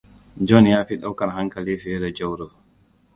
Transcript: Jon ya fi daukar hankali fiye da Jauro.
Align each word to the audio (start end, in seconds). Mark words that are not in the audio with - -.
Jon 0.51 0.65
ya 0.67 0.79
fi 0.85 0.97
daukar 1.01 1.29
hankali 1.33 1.77
fiye 1.77 1.99
da 1.99 2.09
Jauro. 2.13 2.51